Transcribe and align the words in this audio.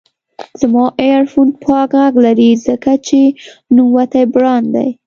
زما 0.59 0.85
ایرفون 1.03 1.47
پاک 1.63 1.89
غږ 1.99 2.13
لري، 2.25 2.51
ځکه 2.67 2.91
چې 3.07 3.19
نوموتی 3.75 4.23
برانډ 4.33 4.67
دی. 4.75 4.89